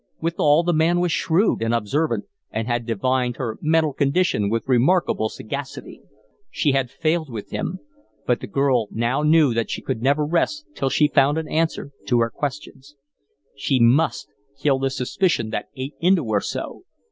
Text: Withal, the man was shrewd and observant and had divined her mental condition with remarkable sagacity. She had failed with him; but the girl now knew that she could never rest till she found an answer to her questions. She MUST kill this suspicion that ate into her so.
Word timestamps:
Withal, 0.19 0.63
the 0.63 0.73
man 0.73 0.99
was 0.99 1.11
shrewd 1.11 1.61
and 1.61 1.75
observant 1.75 2.25
and 2.49 2.65
had 2.65 2.87
divined 2.87 3.35
her 3.37 3.59
mental 3.61 3.93
condition 3.93 4.49
with 4.49 4.67
remarkable 4.67 5.29
sagacity. 5.29 6.01
She 6.49 6.71
had 6.71 6.89
failed 6.89 7.29
with 7.29 7.51
him; 7.51 7.77
but 8.25 8.39
the 8.39 8.47
girl 8.47 8.87
now 8.89 9.21
knew 9.21 9.53
that 9.53 9.69
she 9.69 9.83
could 9.83 10.01
never 10.01 10.25
rest 10.25 10.65
till 10.73 10.89
she 10.89 11.07
found 11.07 11.37
an 11.37 11.47
answer 11.47 11.91
to 12.07 12.19
her 12.21 12.31
questions. 12.31 12.95
She 13.55 13.79
MUST 13.79 14.27
kill 14.59 14.79
this 14.79 14.97
suspicion 14.97 15.51
that 15.51 15.67
ate 15.75 15.93
into 16.01 16.27
her 16.31 16.39
so. 16.41 16.81